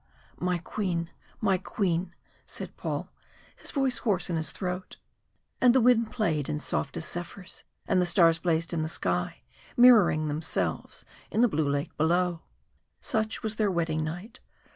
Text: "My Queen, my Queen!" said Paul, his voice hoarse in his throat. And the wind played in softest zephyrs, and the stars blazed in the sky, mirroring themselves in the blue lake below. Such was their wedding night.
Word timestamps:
"My 0.39 0.57
Queen, 0.57 1.11
my 1.41 1.59
Queen!" 1.59 2.15
said 2.47 2.75
Paul, 2.75 3.11
his 3.55 3.69
voice 3.69 3.99
hoarse 3.99 4.31
in 4.31 4.35
his 4.35 4.51
throat. 4.51 4.97
And 5.61 5.75
the 5.75 5.79
wind 5.79 6.09
played 6.11 6.49
in 6.49 6.57
softest 6.57 7.11
zephyrs, 7.13 7.65
and 7.87 8.01
the 8.01 8.07
stars 8.07 8.39
blazed 8.39 8.73
in 8.73 8.81
the 8.81 8.89
sky, 8.89 9.43
mirroring 9.77 10.27
themselves 10.27 11.05
in 11.29 11.41
the 11.41 11.47
blue 11.47 11.69
lake 11.69 11.95
below. 11.97 12.41
Such 12.99 13.43
was 13.43 13.57
their 13.57 13.69
wedding 13.69 14.03
night. 14.03 14.39